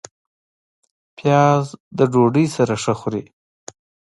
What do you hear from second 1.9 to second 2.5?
د ډوډۍ